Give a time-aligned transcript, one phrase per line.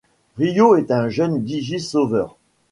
[0.39, 2.35] Ryo est un jeune digisauveur.